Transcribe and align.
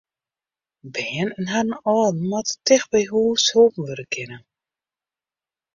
Bern 0.93 1.29
en 1.39 1.47
harren 1.53 1.79
âlden 1.93 2.25
moatte 2.29 2.55
tichteby 2.65 3.03
hús 3.11 3.43
holpen 3.53 3.83
wurde 3.87 4.05
kinne. 4.13 4.37